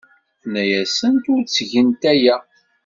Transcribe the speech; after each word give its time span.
Tenna-asent 0.41 1.25
ur 1.33 1.41
ttgent 1.43 2.01
aya. 2.13 2.37